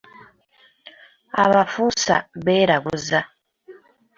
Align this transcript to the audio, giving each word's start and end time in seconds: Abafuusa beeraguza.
Abafuusa 1.43 2.15
beeraguza. 2.45 3.19